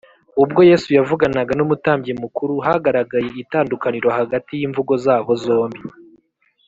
ubwo 0.43 0.59
yesu 0.69 0.89
yavuganaga 0.97 1.51
n’umutambyi 1.55 2.11
mukuru, 2.23 2.53
hagaragaye 2.65 3.27
itandukaniro 3.43 4.09
hagati 4.19 4.51
y’imvugo 4.59 4.93
zabo 5.05 5.31
bombi 5.43 5.81